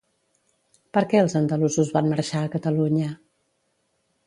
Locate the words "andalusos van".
1.41-2.11